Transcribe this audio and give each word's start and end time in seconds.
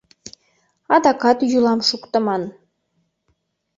Адакат 0.95 1.39
йӱлам 1.51 1.79
шуктыман. 1.87 2.43